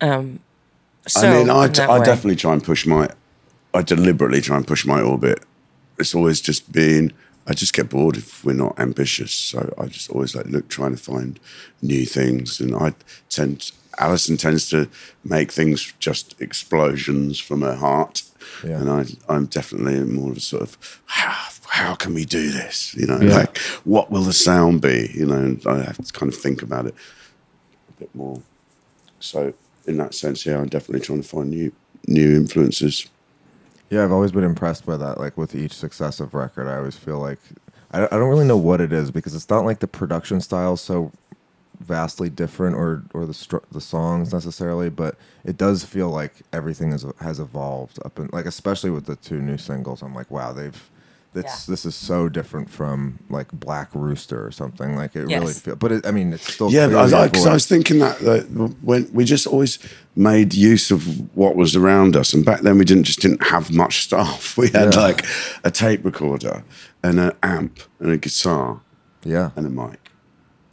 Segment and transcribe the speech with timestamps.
[0.00, 0.40] Um,
[1.06, 3.08] so I mean, I, in that I way- definitely try and push my,
[3.74, 5.42] I deliberately try and push my orbit.
[5.98, 7.12] It's always just been,
[7.46, 9.32] I just get bored if we're not ambitious.
[9.32, 11.40] So I just always like look, trying to find
[11.82, 12.60] new things.
[12.60, 12.94] And I
[13.30, 14.88] tend, Alison tends to
[15.24, 18.22] make things just explosions from her heart.
[18.64, 18.80] Yeah.
[18.80, 21.34] And I, I'm definitely more of a sort of, how,
[21.68, 22.94] how can we do this?
[22.94, 23.34] You know, Yeah.
[23.38, 25.10] like what will the sound be?
[25.14, 26.94] You know, and I have to kind of think about it
[27.88, 28.40] a bit more.
[29.20, 29.52] So
[29.88, 31.72] in that sense, yeah, I'm definitely trying to find new
[32.06, 33.08] new influences.
[33.90, 35.18] Yeah, I've always been impressed by that.
[35.18, 37.40] Like with each successive record, I always feel like
[37.92, 40.76] I, I don't really know what it is because it's not like the production style
[40.76, 41.10] so
[41.80, 46.92] vastly different or or the str- the songs necessarily, but it does feel like everything
[46.92, 50.02] is has evolved up and like especially with the two new singles.
[50.02, 50.90] I'm like, wow, they've
[51.34, 51.72] this Yeah.
[51.72, 54.96] this is so different from like Black Rooster or something.
[54.96, 57.16] Like it really feels, but it, I mean, it's still Yeah, but I, clearly a
[57.20, 58.50] like, 'cause I was thinking that, that
[58.82, 59.78] when we just always
[60.16, 63.70] made use of what was around us, and back then we didn't just didn't have
[63.72, 64.56] much stuff.
[64.58, 65.00] We had Yeah.
[65.00, 65.24] like
[65.64, 66.64] a tape recorder
[67.02, 68.80] and an amp and a guitar
[69.24, 70.10] yeah, and a mic,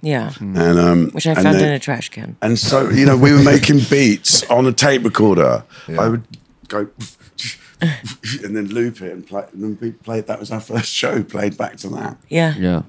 [0.00, 2.36] Yeah, and um, which I found then- in a trash can.
[2.40, 5.64] And so, you know, we were making beats on a tape recorder.
[5.88, 6.00] Yeah.
[6.02, 6.22] I would
[6.68, 6.86] go
[8.44, 9.44] and then loop it and play.
[9.52, 10.26] And then we played.
[10.26, 11.22] That was our first show.
[11.22, 12.16] Played back to that.
[12.28, 12.82] Yeah, Yeah.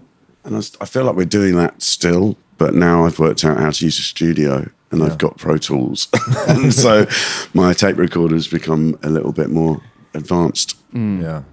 [0.43, 3.57] And I, s- I feel like we're doing that still, but now I've worked out
[3.57, 6.07] how to use a studio and I've got Pro Tools,
[6.47, 7.05] and so
[7.53, 9.81] my tape recorder's become a little bit more
[10.13, 10.77] advanced.
[10.93, 11.43] yeah.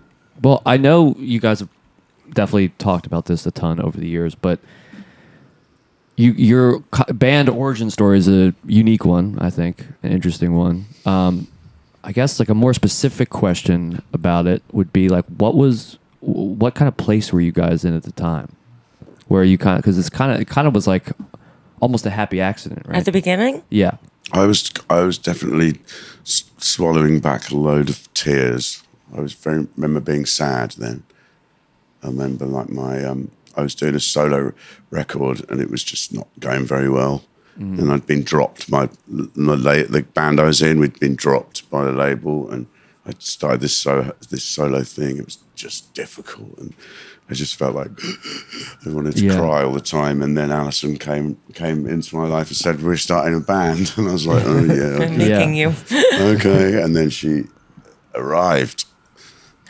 [0.41, 1.69] Well, I know you guys have
[2.33, 4.61] definitely talked about this a ton over the years, but
[6.17, 6.79] you, your
[7.13, 10.87] band origin story is a unique one, I think, an interesting one.
[11.05, 11.49] Um,
[12.07, 16.75] I guess like a more specific question about it would be like, what was, what
[16.75, 18.55] kind of place were you guys in at the time?
[19.29, 21.09] Where you kind of, because it's kind of, it kind of was like
[21.81, 22.99] almost a happy accident, right?
[22.99, 23.63] at the beginning.
[23.71, 23.97] yeah.
[24.33, 25.81] I was I was definitely
[26.25, 28.83] s- swallowing back a load of tears.
[29.15, 31.03] I was very remember being sad then.
[32.03, 34.53] I remember like my um, I was doing a solo
[34.91, 37.23] record and it was just not going very well.
[37.59, 37.79] Mm.
[37.79, 38.69] And I'd been dropped.
[38.71, 38.89] My,
[39.35, 42.67] my la- the band I was in, we'd been dropped by the label, and
[43.07, 45.19] I started this so this solo thing.
[45.19, 46.75] It was just difficult, and
[47.31, 47.91] I just felt like
[48.87, 49.37] I wanted to Yeah.
[49.39, 50.21] cry all the time.
[50.23, 54.09] And then Alison came came into my life and said, "We're starting a band," and
[54.09, 55.73] I was like, "Oh yeah, I'm okay." making you.
[56.15, 56.83] okay.
[56.83, 57.45] And then she
[58.15, 58.85] arrived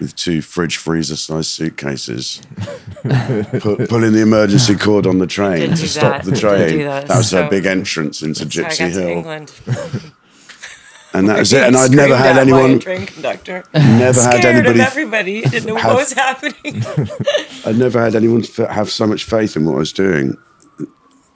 [0.00, 2.42] with two fridge freezer sized suitcases,
[3.02, 6.30] Pu- pulling the emergency cord on the train to stop that.
[6.30, 6.78] the train.
[6.80, 7.06] That.
[7.08, 9.08] That was her big entrance into So I Gypsy got Hill.
[9.08, 9.52] England.
[11.12, 11.62] And that was it.
[11.66, 13.64] And I'd never had Screamed at by a anyone, train conductor.
[13.72, 15.40] never had Scared anybody, of everybody.
[15.42, 16.82] Didn't know have- what was happening.
[17.64, 20.36] I'd never had anyone have so much faith in what I was doing.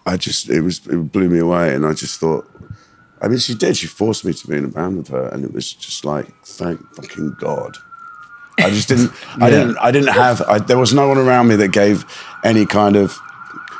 [0.05, 1.75] I just, it was, it blew me away.
[1.75, 2.51] And I just thought,
[3.23, 3.77] I mean, she did.
[3.77, 5.29] She forced me to be in a band with her.
[5.29, 7.77] And it was just like, thank fucking God.
[8.59, 11.57] I just didn't, I didn't, I didn't have, I, there was no one around me
[11.57, 12.05] that gave
[12.45, 13.19] any kind of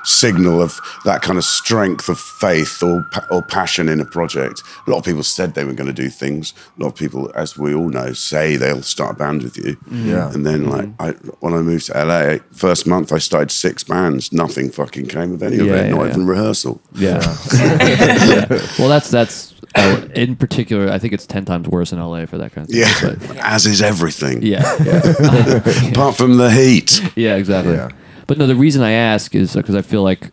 [0.05, 4.63] signal of that kind of strength of faith or, or passion in a project.
[4.87, 6.55] A lot of people said they were going to do things.
[6.79, 9.77] A lot of people, as we all know, say they'll start a band with you.
[9.89, 10.07] Mm.
[10.07, 10.33] Yeah.
[10.33, 11.03] And then, like, mm-hmm.
[11.03, 14.33] I, when I moved to LA, first month I started six bands.
[14.33, 16.11] Nothing fucking came of any of it, yeah, not yeah.
[16.11, 16.81] even rehearsal.
[16.95, 17.21] Yeah.
[18.29, 18.47] Yeah.
[18.79, 20.91] Well, that's that's uh, in particular.
[20.91, 22.81] I think it's ten times worse in LA for that kind of thing.
[22.81, 24.43] Yeah, But, as is everything.
[24.43, 24.63] yeah.
[24.85, 25.91] Yeah.
[25.91, 27.03] Apart from the heat.
[27.17, 27.37] Yeah.
[27.37, 27.75] Exactly.
[27.75, 27.91] Yeah.
[28.27, 30.31] But no, the reason I ask is because I feel like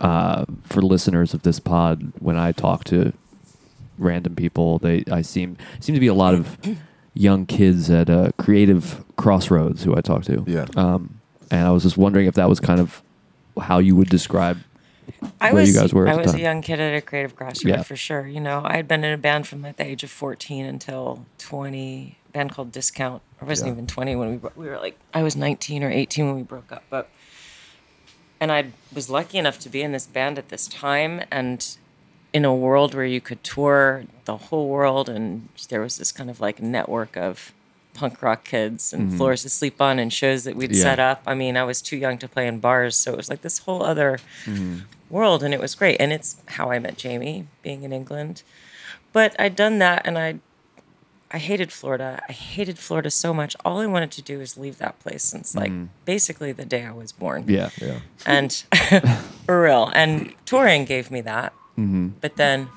[0.00, 3.12] uh, for listeners of this pod, when I talk to
[3.98, 6.56] random people, they I seem seem to be a lot of
[7.14, 10.44] young kids at a creative crossroads who I talk to.
[10.46, 10.66] Yeah.
[10.76, 11.20] Um,
[11.50, 13.02] and I was just wondering if that was kind of
[13.60, 14.58] how you would describe
[15.40, 17.82] I was, you guys were I was a young kid at a creative crossroad Yeah.
[17.82, 18.26] for sure.
[18.26, 21.24] You know, I had been in a band from like the age of 14 until
[21.38, 23.22] 20, a band called Discount.
[23.40, 23.72] I wasn't Yeah.
[23.74, 26.42] even 20 when we, bro- we were like, I was 19 or 18 when we
[26.42, 26.84] broke up.
[26.90, 27.08] But,
[28.38, 31.66] and I was lucky enough to be in this band at this time and
[32.32, 36.30] in a world where you could tour the whole world and there was this kind
[36.30, 37.52] of like network of
[37.92, 40.76] punk rock kids and floors to sleep on and shows that we'd Mm-hmm.
[40.76, 40.82] Yeah.
[40.82, 41.22] set up.
[41.26, 43.58] I mean, I was too young to play in bars, so it was like this
[43.58, 44.20] whole other
[45.10, 46.00] world and it was great.
[46.00, 48.42] And it's how i met jamie being in england.
[49.12, 50.38] But i'd done that and i
[51.30, 52.22] i hated florida.
[52.28, 53.56] I hated florida so much.
[53.64, 55.86] All i wanted to do was leave that place since like mm-hmm.
[56.04, 57.44] basically the day i was born.
[57.48, 57.70] Yeah.
[57.80, 58.00] Yeah.
[58.26, 58.52] and
[59.46, 59.90] for real.
[59.94, 61.52] And touring gave me that.
[61.78, 62.08] Mm-hmm.
[62.20, 62.68] But then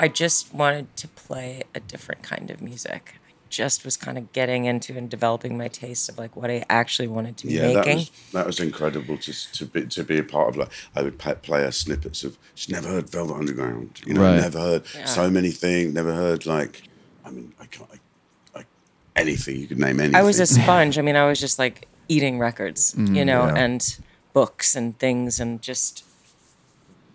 [0.00, 3.17] i just wanted to play a different kind of music
[3.50, 7.08] just was kind of getting into and developing my taste of like what I actually
[7.08, 7.96] wanted to be Yeah, that making.
[7.98, 10.56] was that was incredible just to be to be a part of.
[10.56, 12.38] Like I would pa- play her snippets of.
[12.54, 14.00] She's never heard Velvet Underground.
[14.06, 14.40] You know, Right.
[14.40, 15.04] never heard Yeah.
[15.06, 15.94] so many things.
[15.94, 16.82] Never heard like.
[17.24, 17.88] I mean, I can't.
[17.92, 18.66] I, like
[19.16, 20.14] anything you could name anything.
[20.14, 20.98] I was a sponge.
[20.98, 23.54] I mean, I was just like eating records, mm, you know, yeah.
[23.56, 23.98] and
[24.32, 26.04] books and things, and just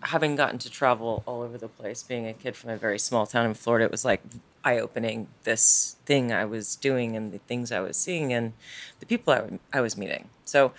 [0.08, 2.04] having gotten to travel all over the place.
[2.04, 4.22] Being a kid from a very small town in Florida, it was like
[4.64, 5.28] eye opening.
[5.44, 8.54] This thing I was doing and the things I was seeing and
[9.00, 10.30] the people I, w- I was meeting.
[10.46, 10.72] So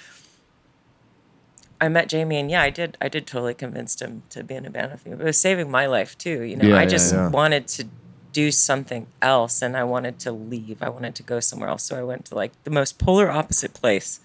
[1.81, 2.97] I met Jamie, and yeah, I did.
[3.00, 5.12] I did totally convinced him to be in a band with me.
[5.12, 6.43] But it was saving my life too.
[6.43, 7.29] You know, Yeah, I yeah, just yeah.
[7.29, 7.85] wanted to
[8.32, 10.82] do something else, and I wanted to leave.
[10.82, 11.82] I wanted to go somewhere else.
[11.82, 14.20] So I went to like the most polar opposite place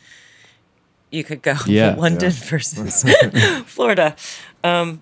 [1.11, 1.55] you could go.
[1.65, 1.95] Yeah.
[1.97, 3.03] London versus
[3.65, 4.15] Florida,
[4.63, 5.01] um,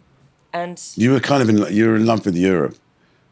[0.54, 1.58] and You were kind of in.
[1.74, 2.76] You were in love with Europe,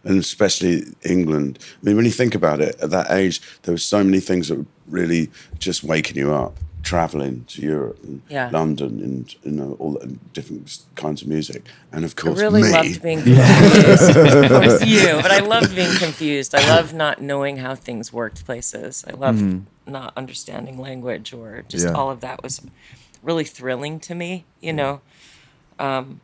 [0.04, 1.60] and especially England.
[1.82, 4.48] I mean, when you think about it, at that age, there were so many things
[4.50, 5.30] that were really
[5.60, 6.58] just waking you up.
[6.84, 8.52] Traveling to Europe and Yeah.
[8.54, 12.62] London and you know all the different kinds of music, and of course, I really
[12.62, 12.72] me.
[12.72, 14.16] loved being confused.
[14.18, 16.54] of course, you, but I loved being confused.
[16.54, 19.04] I love not knowing how things worked places.
[19.08, 19.42] I love
[19.88, 21.94] not understanding language or just Yeah.
[21.94, 22.62] all of that was
[23.24, 24.46] really thrilling to me.
[24.62, 25.02] You know.
[25.80, 26.22] Um,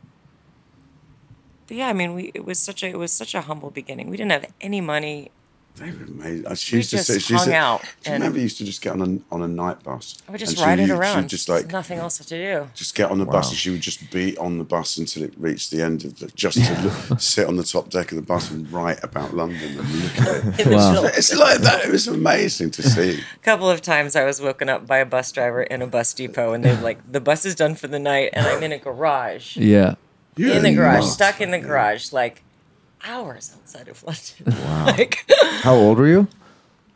[1.66, 4.10] but yeah, I mean, we it was such a it was such a humble beginning.
[4.10, 5.30] We didn't have any money.
[5.76, 6.46] They were amazing.
[6.46, 8.38] Uh, She We used to just say, she hung said, out Do you and- remember
[8.38, 10.18] you used to just get on a on a night bus?
[10.28, 11.16] I would just and she ride it would- She around.
[11.16, 12.68] would just like There's nothing else to do.
[12.74, 15.32] just get on the bus and she would just be on the bus until it
[15.38, 18.22] reached the end of the just to look, sit on the top deck of the
[18.22, 20.28] bus and write about London and look at
[20.58, 20.60] it.
[20.66, 21.04] It was Wow.
[21.06, 21.84] It's like that.
[21.86, 23.18] It was amazing to see.
[23.20, 26.12] A couple of times I was woken up by a bus driver in a bus
[26.12, 28.78] depot, and they're like, "The bus is done for the night," and I'm in a
[28.78, 29.94] garage, Yeah.
[30.36, 31.12] You're in the garage, nuts.
[31.12, 32.42] stuck in the garage, like
[33.06, 34.64] hours outside of London.
[34.64, 34.86] Wow.
[34.98, 35.24] like,
[35.60, 36.28] How old were you?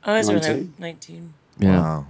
[0.04, 0.74] I was when I was 19?
[0.78, 1.34] 19.
[1.58, 1.80] Yeah.
[1.80, 2.06] Wow.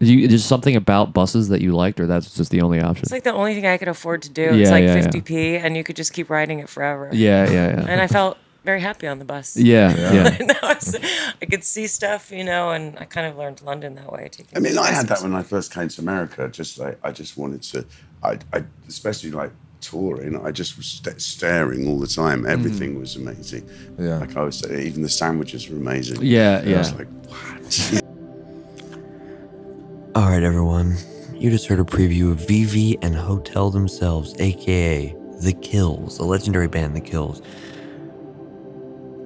[0.00, 3.02] Did you just something about buses that you liked, or that's just the only option?
[3.04, 4.42] It's like the only thing I could afford to do.
[4.42, 5.06] Yeah, it's like yeah, yeah.
[5.06, 7.08] 50p, and you could just keep riding it forever.
[7.12, 7.86] yeah, yeah, yeah.
[7.88, 9.56] And I felt very happy on the bus.
[9.56, 10.36] yeah, yeah.
[10.40, 10.96] And I, was-
[11.40, 14.28] I could see stuff, you know, and I kind of learned London that way.
[14.30, 15.24] taking I mean, I had that buses.
[15.24, 16.48] when I first came to America.
[16.48, 17.86] Just like I just wanted to,
[18.22, 19.52] I, I especially like
[19.84, 20.44] touring.
[20.44, 22.40] I just was st- staring all the time.
[22.40, 22.50] Hmm.
[22.50, 23.68] Everything was amazing.
[23.98, 24.18] Yeah.
[24.18, 26.18] Like I was, saying, even the sandwiches were amazing.
[26.22, 26.98] Yeah, yeah I was yeah.
[26.98, 28.02] like, what?
[30.16, 30.96] All right, everyone.
[31.34, 36.68] You just heard a preview of VV and Hotel themselves, aka The Kills, the legendary
[36.68, 37.42] band The Kills,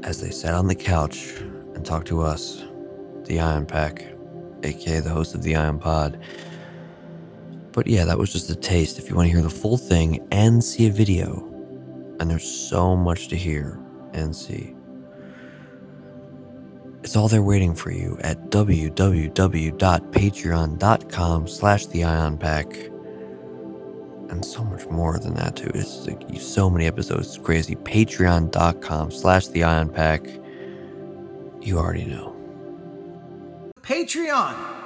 [0.03, 1.35] as they sat on the couch
[1.75, 2.65] and talked to us,
[3.25, 4.07] the Ion Pack,
[4.63, 6.19] aka the host of the Ion Pod.
[7.73, 8.99] But yeah, that was just a taste.
[8.99, 11.45] If you want to hear the full thing and see a video,
[12.21, 13.79] and there's so much to hear
[14.13, 14.75] and see.
[17.03, 22.67] It's all there waiting for you at www.patreon.com slash the ion pack.
[24.31, 25.71] And so much more than that too.
[25.75, 27.29] It's like so many episodes.
[27.29, 27.77] It's crazy.
[27.77, 30.27] Patreon.com slash the ion pack.
[31.63, 32.37] You already know.
[33.83, 34.78] Patreon.